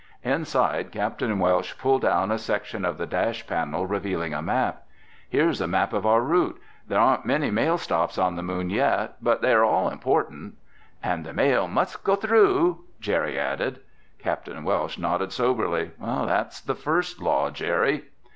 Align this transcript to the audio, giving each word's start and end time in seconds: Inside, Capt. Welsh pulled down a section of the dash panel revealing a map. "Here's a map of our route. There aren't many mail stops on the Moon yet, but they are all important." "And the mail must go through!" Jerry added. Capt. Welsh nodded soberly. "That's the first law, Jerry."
Inside, 0.23 0.91
Capt. 0.91 1.21
Welsh 1.21 1.77
pulled 1.77 2.01
down 2.01 2.31
a 2.31 2.39
section 2.39 2.85
of 2.85 2.97
the 2.97 3.05
dash 3.05 3.45
panel 3.45 3.85
revealing 3.85 4.33
a 4.33 4.41
map. 4.41 4.81
"Here's 5.29 5.61
a 5.61 5.67
map 5.67 5.93
of 5.93 6.07
our 6.07 6.21
route. 6.21 6.59
There 6.87 6.99
aren't 6.99 7.27
many 7.27 7.51
mail 7.51 7.77
stops 7.77 8.17
on 8.17 8.35
the 8.35 8.41
Moon 8.41 8.71
yet, 8.71 9.13
but 9.23 9.43
they 9.43 9.53
are 9.53 9.63
all 9.63 9.89
important." 9.91 10.55
"And 11.03 11.23
the 11.23 11.33
mail 11.33 11.67
must 11.67 12.03
go 12.03 12.15
through!" 12.15 12.83
Jerry 12.99 13.37
added. 13.37 13.81
Capt. 14.17 14.49
Welsh 14.63 14.97
nodded 14.97 15.31
soberly. 15.31 15.91
"That's 15.99 16.61
the 16.61 16.73
first 16.73 17.21
law, 17.21 17.51
Jerry." 17.51 18.05